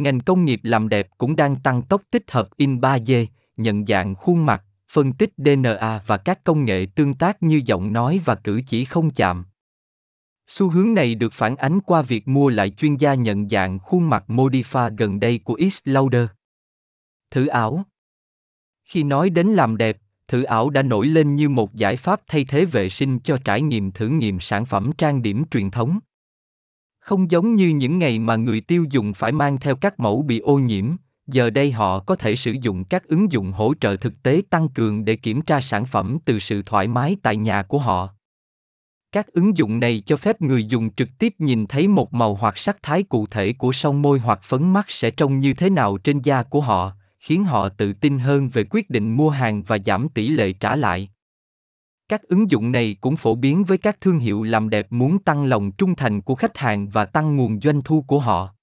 ngành 0.00 0.20
công 0.20 0.44
nghiệp 0.44 0.60
làm 0.62 0.88
đẹp 0.88 1.08
cũng 1.18 1.36
đang 1.36 1.56
tăng 1.56 1.82
tốc 1.82 2.02
tích 2.10 2.30
hợp 2.30 2.48
in 2.56 2.80
3D, 2.80 3.26
nhận 3.56 3.86
dạng 3.86 4.14
khuôn 4.14 4.46
mặt, 4.46 4.64
phân 4.92 5.12
tích 5.12 5.32
DNA 5.36 6.00
và 6.06 6.16
các 6.16 6.44
công 6.44 6.64
nghệ 6.64 6.86
tương 6.94 7.14
tác 7.14 7.42
như 7.42 7.60
giọng 7.64 7.92
nói 7.92 8.20
và 8.24 8.34
cử 8.34 8.60
chỉ 8.66 8.84
không 8.84 9.10
chạm. 9.10 9.44
Xu 10.52 10.68
hướng 10.68 10.94
này 10.94 11.14
được 11.14 11.32
phản 11.32 11.56
ánh 11.56 11.80
qua 11.80 12.02
việc 12.02 12.28
mua 12.28 12.48
lại 12.48 12.70
chuyên 12.70 12.96
gia 12.96 13.14
nhận 13.14 13.48
dạng 13.48 13.78
khuôn 13.78 14.10
mặt 14.10 14.24
Modifa 14.28 14.90
gần 14.98 15.20
đây 15.20 15.38
của 15.38 15.58
X 15.72 15.78
Lauder. 15.84 16.26
Thử 17.30 17.46
ảo 17.46 17.84
Khi 18.84 19.02
nói 19.02 19.30
đến 19.30 19.46
làm 19.46 19.76
đẹp, 19.76 19.98
thử 20.28 20.42
ảo 20.42 20.70
đã 20.70 20.82
nổi 20.82 21.06
lên 21.06 21.36
như 21.36 21.48
một 21.48 21.74
giải 21.74 21.96
pháp 21.96 22.20
thay 22.26 22.44
thế 22.44 22.64
vệ 22.64 22.88
sinh 22.88 23.20
cho 23.20 23.38
trải 23.44 23.62
nghiệm 23.62 23.90
thử 23.90 24.08
nghiệm 24.08 24.40
sản 24.40 24.66
phẩm 24.66 24.90
trang 24.98 25.22
điểm 25.22 25.44
truyền 25.50 25.70
thống. 25.70 25.98
Không 26.98 27.30
giống 27.30 27.54
như 27.54 27.68
những 27.68 27.98
ngày 27.98 28.18
mà 28.18 28.36
người 28.36 28.60
tiêu 28.60 28.84
dùng 28.90 29.14
phải 29.14 29.32
mang 29.32 29.58
theo 29.58 29.76
các 29.76 30.00
mẫu 30.00 30.22
bị 30.22 30.38
ô 30.38 30.58
nhiễm, 30.58 30.86
giờ 31.26 31.50
đây 31.50 31.72
họ 31.72 32.00
có 32.00 32.16
thể 32.16 32.36
sử 32.36 32.54
dụng 32.62 32.84
các 32.84 33.04
ứng 33.04 33.32
dụng 33.32 33.52
hỗ 33.52 33.74
trợ 33.80 33.96
thực 33.96 34.22
tế 34.22 34.42
tăng 34.50 34.68
cường 34.68 35.04
để 35.04 35.16
kiểm 35.16 35.42
tra 35.42 35.60
sản 35.60 35.84
phẩm 35.84 36.18
từ 36.24 36.38
sự 36.38 36.62
thoải 36.66 36.88
mái 36.88 37.16
tại 37.22 37.36
nhà 37.36 37.62
của 37.62 37.78
họ. 37.78 38.19
Các 39.12 39.26
ứng 39.26 39.56
dụng 39.56 39.80
này 39.80 40.02
cho 40.06 40.16
phép 40.16 40.40
người 40.40 40.64
dùng 40.64 40.94
trực 40.94 41.08
tiếp 41.18 41.34
nhìn 41.38 41.66
thấy 41.66 41.88
một 41.88 42.14
màu 42.14 42.34
hoặc 42.34 42.58
sắc 42.58 42.82
thái 42.82 43.02
cụ 43.02 43.26
thể 43.26 43.52
của 43.52 43.72
son 43.72 44.02
môi 44.02 44.18
hoặc 44.18 44.40
phấn 44.42 44.72
mắt 44.72 44.86
sẽ 44.88 45.10
trông 45.10 45.40
như 45.40 45.54
thế 45.54 45.70
nào 45.70 45.98
trên 45.98 46.20
da 46.20 46.42
của 46.42 46.60
họ, 46.60 46.92
khiến 47.18 47.44
họ 47.44 47.68
tự 47.68 47.92
tin 47.92 48.18
hơn 48.18 48.48
về 48.48 48.64
quyết 48.70 48.90
định 48.90 49.16
mua 49.16 49.30
hàng 49.30 49.62
và 49.62 49.78
giảm 49.78 50.08
tỷ 50.08 50.28
lệ 50.28 50.52
trả 50.52 50.76
lại. 50.76 51.10
Các 52.08 52.22
ứng 52.22 52.50
dụng 52.50 52.72
này 52.72 52.96
cũng 53.00 53.16
phổ 53.16 53.34
biến 53.34 53.64
với 53.64 53.78
các 53.78 54.00
thương 54.00 54.18
hiệu 54.18 54.42
làm 54.42 54.70
đẹp 54.70 54.86
muốn 54.90 55.18
tăng 55.18 55.44
lòng 55.44 55.72
trung 55.72 55.94
thành 55.94 56.20
của 56.20 56.34
khách 56.34 56.58
hàng 56.58 56.88
và 56.88 57.04
tăng 57.04 57.36
nguồn 57.36 57.60
doanh 57.60 57.82
thu 57.82 58.02
của 58.02 58.18
họ. 58.18 58.54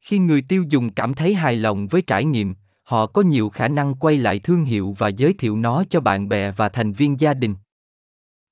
Khi 0.00 0.18
người 0.18 0.42
tiêu 0.42 0.64
dùng 0.68 0.92
cảm 0.92 1.14
thấy 1.14 1.34
hài 1.34 1.56
lòng 1.56 1.86
với 1.86 2.02
trải 2.02 2.24
nghiệm, 2.24 2.54
họ 2.82 3.06
có 3.06 3.22
nhiều 3.22 3.48
khả 3.48 3.68
năng 3.68 3.94
quay 3.94 4.16
lại 4.16 4.38
thương 4.38 4.64
hiệu 4.64 4.94
và 4.98 5.08
giới 5.08 5.34
thiệu 5.38 5.56
nó 5.56 5.84
cho 5.90 6.00
bạn 6.00 6.28
bè 6.28 6.50
và 6.50 6.68
thành 6.68 6.92
viên 6.92 7.20
gia 7.20 7.34
đình. 7.34 7.54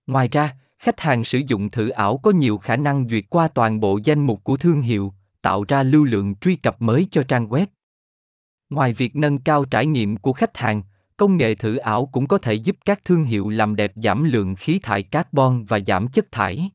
Ngoài 0.07 0.29
ra, 0.29 0.57
khách 0.79 1.01
hàng 1.01 1.25
sử 1.25 1.39
dụng 1.47 1.71
thử 1.71 1.89
ảo 1.89 2.19
có 2.19 2.31
nhiều 2.31 2.59
khả 2.59 2.77
năng 2.77 3.09
duyệt 3.09 3.25
qua 3.31 3.49
toàn 3.49 3.81
bộ 3.81 4.01
danh 4.05 4.27
mục 4.27 4.45
của 4.45 4.57
thương 4.57 4.81
hiệu, 4.81 5.13
tạo 5.43 5.65
ra 5.69 5.83
lưu 5.83 6.05
lượng 6.05 6.35
truy 6.35 6.57
cập 6.57 6.83
mới 6.83 7.09
cho 7.11 7.23
trang 7.23 7.49
web. 7.49 7.67
Ngoài 8.71 8.93
việc 8.93 9.17
nâng 9.17 9.39
cao 9.39 9.65
trải 9.65 9.87
nghiệm 9.87 10.17
của 10.17 10.33
khách 10.33 10.57
hàng, 10.57 10.83
công 11.17 11.37
nghệ 11.37 11.55
thử 11.55 11.77
ảo 11.77 12.07
cũng 12.07 12.27
có 12.27 12.39
thể 12.39 12.55
giúp 12.55 12.77
các 12.85 13.05
thương 13.05 13.25
hiệu 13.25 13.49
làm 13.49 13.77
đẹp 13.77 13.93
giảm 13.97 14.25
lượng 14.25 14.55
khí 14.55 14.81
thải 14.83 15.03
carbon 15.03 15.65
và 15.65 15.81
giảm 15.87 16.09
chất 16.09 16.33
thải. 16.33 16.71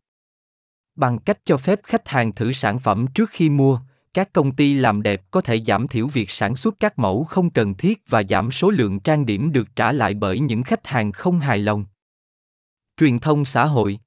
Bằng 0.95 1.19
cách 1.19 1.39
cho 1.45 1.57
phép 1.57 1.79
khách 1.83 2.09
hàng 2.09 2.35
thử 2.35 2.53
sản 2.53 2.79
phẩm 2.79 3.05
trước 3.13 3.29
khi 3.29 3.49
mua, 3.49 3.79
các 4.13 4.33
công 4.33 4.51
ty 4.51 4.73
làm 4.73 5.01
đẹp 5.01 5.21
có 5.31 5.41
thể 5.41 5.61
giảm 5.61 5.87
thiểu 5.87 6.07
việc 6.07 6.31
sản 6.31 6.55
xuất 6.55 6.75
các 6.79 6.99
mẫu 6.99 7.23
không 7.23 7.49
cần 7.49 7.73
thiết 7.73 8.01
và 8.09 8.23
giảm 8.23 8.51
số 8.51 8.69
lượng 8.69 8.99
trang 8.99 9.25
điểm 9.25 9.51
được 9.51 9.75
trả 9.75 9.91
lại 9.91 10.13
bởi 10.13 10.39
những 10.39 10.63
khách 10.63 10.87
hàng 10.87 11.11
không 11.11 11.39
hài 11.39 11.59
lòng. 11.59 11.85
Truyền 12.97 13.19
thông 13.19 13.45
xã 13.45 13.65
hội 13.65 13.99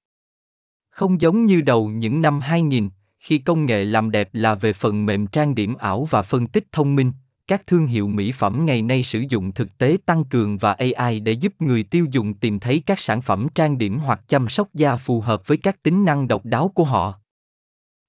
Không 0.91 1.21
giống 1.21 1.47
như 1.47 1.61
đầu 1.61 1.89
những 1.89 2.23
năm 2.23 2.41
2000, 2.41 2.91
khi 3.19 3.39
công 3.39 3.67
nghệ 3.67 3.85
làm 3.85 4.11
đẹp 4.11 4.29
là 4.33 4.55
về 4.55 4.73
phần 4.73 5.07
mềm 5.07 5.27
trang 5.27 5.55
điểm 5.55 5.75
ảo 5.75 6.05
và 6.05 6.23
phân 6.23 6.47
tích 6.47 6.65
thông 6.73 6.97
minh, 6.97 7.13
các 7.47 7.67
thương 7.67 7.87
hiệu 7.87 8.09
mỹ 8.09 8.33
phẩm 8.33 8.67
ngày 8.67 8.83
nay 8.83 9.03
sử 9.03 9.25
dụng 9.29 9.53
thực 9.53 9.79
tế 9.79 9.97
tăng 10.07 10.25
cường 10.25 10.59
và 10.59 10.73
AI 10.73 11.21
để 11.21 11.33
giúp 11.33 11.53
người 11.59 11.83
tiêu 11.83 12.07
dùng 12.11 12.35
tìm 12.35 12.61
thấy 12.61 12.83
các 12.87 13.01
sản 13.01 13.23
phẩm 13.23 13.47
trang 13.55 13.79
điểm 13.79 13.99
hoặc 13.99 14.21
chăm 14.29 14.49
sóc 14.49 14.69
da 14.75 14.97
phù 14.97 15.21
hợp 15.21 15.47
với 15.47 15.57
các 15.57 15.83
tính 15.83 16.05
năng 16.05 16.29
độc 16.29 16.45
đáo 16.45 16.69
của 16.75 16.85
họ. 16.85 17.15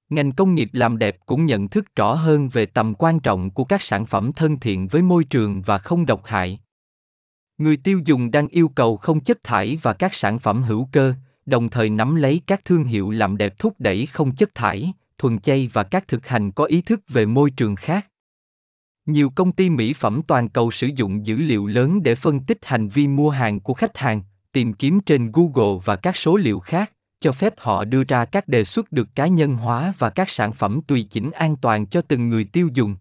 Ngành 0.10 0.32
công 0.32 0.56
nghiệp 0.56 0.70
làm 0.74 0.98
đẹp 0.98 1.18
cũng 1.26 1.46
nhận 1.46 1.68
thức 1.68 1.96
rõ 1.96 2.14
hơn 2.14 2.50
về 2.50 2.66
tầm 2.66 2.94
quan 2.96 3.20
trọng 3.20 3.50
của 3.50 3.64
các 3.64 3.82
sản 3.82 4.06
phẩm 4.06 4.34
thân 4.34 4.60
thiện 4.60 4.88
với 4.88 5.02
môi 5.02 5.24
trường 5.24 5.62
và 5.62 5.78
không 5.78 6.06
độc 6.06 6.22
hại. 6.26 6.60
Người 7.58 7.78
tiêu 7.78 8.02
dùng 8.06 8.32
đang 8.32 8.48
yêu 8.48 8.68
cầu 8.68 8.98
không 8.98 9.20
chất 9.20 9.44
thải 9.44 9.80
và 9.82 9.94
các 9.94 10.16
sản 10.16 10.40
phẩm 10.40 10.64
hữu 10.64 10.90
cơ, 10.92 11.14
đồng 11.46 11.70
thời 11.70 11.90
nắm 11.90 12.16
lấy 12.16 12.42
các 12.48 12.66
thương 12.66 12.84
hiệu 12.84 13.12
làm 13.12 13.38
đẹp 13.38 13.60
thúc 13.60 13.76
đẩy 13.80 14.06
không 14.06 14.36
chất 14.36 14.56
thải, 14.56 14.94
thuần 15.18 15.40
chay 15.40 15.70
và 15.74 15.84
các 15.84 16.08
thực 16.08 16.28
hành 16.28 16.52
có 16.52 16.64
ý 16.64 16.82
thức 16.82 17.02
về 17.08 17.26
môi 17.26 17.52
trường 17.52 17.76
khác. 17.76 18.08
Nhiều 19.06 19.30
công 19.36 19.52
ty 19.52 19.70
mỹ 19.70 19.94
phẩm 19.94 20.22
toàn 20.28 20.50
cầu 20.50 20.72
sử 20.72 20.88
dụng 20.88 21.26
dữ 21.26 21.38
liệu 21.38 21.68
lớn 21.68 22.04
để 22.04 22.16
phân 22.16 22.40
tích 22.40 22.58
hành 22.62 22.88
vi 22.88 23.08
mua 23.08 23.30
hàng 23.30 23.60
của 23.60 23.74
khách 23.74 23.98
hàng, 23.98 24.22
tìm 24.52 24.74
kiếm 24.74 25.00
trên 25.00 25.32
Google 25.32 25.82
và 25.86 25.96
các 25.96 26.18
số 26.18 26.38
liệu 26.38 26.60
khác, 26.60 26.92
cho 27.20 27.32
phép 27.32 27.54
họ 27.58 27.86
đưa 27.86 28.04
ra 28.04 28.26
các 28.26 28.48
đề 28.48 28.64
xuất 28.64 28.92
được 28.92 29.08
cá 29.16 29.28
nhân 29.28 29.56
hóa 29.56 29.94
và 30.00 30.10
các 30.10 30.30
sản 30.30 30.54
phẩm 30.54 30.82
tùy 30.88 31.08
chỉnh 31.10 31.32
an 31.32 31.56
toàn 31.56 31.88
cho 31.88 32.02
từng 32.02 32.30
người 32.30 32.44
tiêu 32.44 32.70
dùng. 32.74 32.96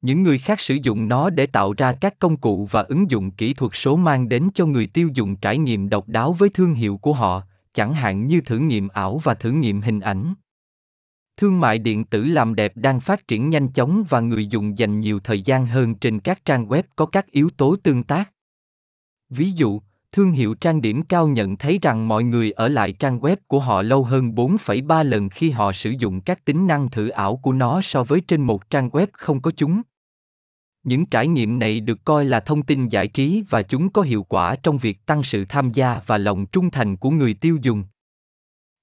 Những 0.00 0.22
người 0.22 0.38
khác 0.38 0.60
sử 0.60 0.74
dụng 0.82 1.08
nó 1.08 1.30
để 1.30 1.46
tạo 1.46 1.72
ra 1.72 1.92
các 1.92 2.18
công 2.18 2.36
cụ 2.36 2.68
và 2.70 2.82
ứng 2.82 3.10
dụng 3.10 3.30
kỹ 3.30 3.54
thuật 3.54 3.72
số 3.74 3.96
mang 3.96 4.28
đến 4.28 4.48
cho 4.54 4.66
người 4.66 4.86
tiêu 4.86 5.08
dùng 5.14 5.36
trải 5.36 5.58
nghiệm 5.58 5.88
độc 5.88 6.08
đáo 6.08 6.32
với 6.32 6.48
thương 6.48 6.74
hiệu 6.74 6.96
của 6.96 7.12
họ, 7.12 7.42
chẳng 7.72 7.94
hạn 7.94 8.26
như 8.26 8.40
thử 8.40 8.58
nghiệm 8.58 8.88
ảo 8.88 9.20
và 9.24 9.34
thử 9.34 9.50
nghiệm 9.50 9.80
hình 9.80 10.00
ảnh. 10.00 10.34
Thương 11.36 11.60
mại 11.60 11.78
điện 11.78 12.04
tử 12.04 12.24
làm 12.24 12.54
đẹp 12.54 12.72
đang 12.76 13.00
phát 13.00 13.28
triển 13.28 13.50
nhanh 13.50 13.68
chóng 13.68 14.04
và 14.08 14.20
người 14.20 14.46
dùng 14.46 14.78
dành 14.78 15.00
nhiều 15.00 15.20
thời 15.20 15.40
gian 15.40 15.66
hơn 15.66 15.94
trên 15.94 16.20
các 16.20 16.44
trang 16.44 16.68
web 16.68 16.82
có 16.96 17.06
các 17.06 17.30
yếu 17.30 17.50
tố 17.56 17.76
tương 17.82 18.02
tác. 18.02 18.32
Ví 19.30 19.50
dụ, 19.50 19.80
thương 20.12 20.30
hiệu 20.30 20.54
trang 20.54 20.80
điểm 20.80 21.02
cao 21.02 21.28
nhận 21.28 21.56
thấy 21.56 21.78
rằng 21.82 22.08
mọi 22.08 22.24
người 22.24 22.50
ở 22.50 22.68
lại 22.68 22.92
trang 22.92 23.20
web 23.20 23.36
của 23.46 23.60
họ 23.60 23.82
lâu 23.82 24.04
hơn 24.04 24.30
4,3 24.30 25.04
lần 25.04 25.28
khi 25.28 25.50
họ 25.50 25.72
sử 25.72 25.90
dụng 25.90 26.20
các 26.20 26.44
tính 26.44 26.66
năng 26.66 26.90
thử 26.90 27.08
ảo 27.08 27.36
của 27.36 27.52
nó 27.52 27.80
so 27.82 28.04
với 28.04 28.20
trên 28.20 28.42
một 28.42 28.70
trang 28.70 28.88
web 28.88 29.06
không 29.12 29.40
có 29.40 29.50
chúng. 29.56 29.82
Những 30.84 31.06
trải 31.06 31.28
nghiệm 31.28 31.58
này 31.58 31.80
được 31.80 32.04
coi 32.04 32.24
là 32.24 32.40
thông 32.40 32.62
tin 32.62 32.88
giải 32.88 33.08
trí 33.08 33.44
và 33.50 33.62
chúng 33.62 33.92
có 33.92 34.02
hiệu 34.02 34.22
quả 34.22 34.56
trong 34.62 34.78
việc 34.78 35.06
tăng 35.06 35.22
sự 35.22 35.44
tham 35.48 35.72
gia 35.72 36.00
và 36.06 36.18
lòng 36.18 36.46
trung 36.46 36.70
thành 36.70 36.96
của 36.96 37.10
người 37.10 37.34
tiêu 37.34 37.58
dùng. 37.62 37.84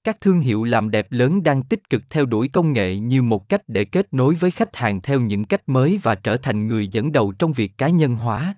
Các 0.04 0.22
thương 0.22 0.40
hiệu 0.40 0.64
làm 0.64 0.92
đẹp 0.92 1.08
lớn 1.10 1.44
đang 1.44 1.64
tích 1.64 1.90
cực 1.90 2.04
theo 2.10 2.26
đuổi 2.26 2.48
công 2.48 2.74
nghệ 2.74 2.98
như 2.98 3.22
một 3.22 3.50
cách 3.50 3.62
để 3.68 3.86
kết 3.86 4.14
nối 4.14 4.36
với 4.36 4.52
khách 4.52 4.76
hàng 4.76 5.02
theo 5.02 5.20
những 5.20 5.46
cách 5.46 5.70
mới 5.70 6.00
và 6.04 6.16
trở 6.16 6.38
thành 6.38 6.68
người 6.68 6.88
dẫn 6.88 7.12
đầu 7.12 7.32
trong 7.32 7.54
việc 7.54 7.78
cá 7.78 7.90
nhân 7.90 8.16
hóa. 8.16 8.56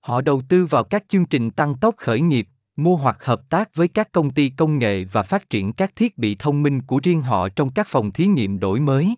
Họ 0.00 0.20
đầu 0.20 0.42
tư 0.48 0.66
vào 0.66 0.84
các 0.84 1.04
chương 1.08 1.26
trình 1.26 1.50
tăng 1.50 1.74
tốc 1.74 1.94
khởi 1.96 2.20
nghiệp, 2.20 2.48
mua 2.76 2.96
hoặc 2.96 3.24
hợp 3.24 3.50
tác 3.50 3.74
với 3.74 3.88
các 3.88 4.12
công 4.12 4.30
ty 4.30 4.48
công 4.48 4.78
nghệ 4.78 5.04
và 5.04 5.22
phát 5.22 5.50
triển 5.50 5.72
các 5.72 5.96
thiết 5.96 6.18
bị 6.18 6.34
thông 6.34 6.62
minh 6.62 6.82
của 6.82 7.00
riêng 7.02 7.22
họ 7.22 7.48
trong 7.48 7.70
các 7.72 7.86
phòng 7.88 8.12
thí 8.12 8.26
nghiệm 8.26 8.58
đổi 8.58 8.80
mới. 8.80 9.14